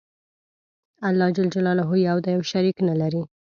[1.09, 1.37] الله ج
[2.07, 3.21] یو دی او شریک نلری.